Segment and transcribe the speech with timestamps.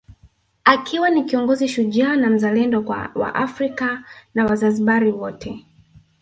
[0.63, 5.65] Alikuwa ni kiongozi shujaa na mzalendo kwa wa Afrika na wazanzibari wote